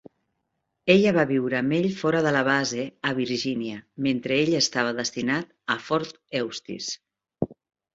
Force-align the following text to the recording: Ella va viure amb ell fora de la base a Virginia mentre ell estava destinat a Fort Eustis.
Ella 0.93 1.11
va 1.17 1.25
viure 1.31 1.57
amb 1.57 1.75
ell 1.81 1.85
fora 1.99 2.23
de 2.29 2.33
la 2.37 2.41
base 2.49 2.87
a 3.11 3.13
Virginia 3.21 3.79
mentre 4.09 4.41
ell 4.49 4.53
estava 4.65 4.99
destinat 5.05 5.57
a 5.77 5.81
Fort 5.89 6.15
Eustis. 6.45 6.95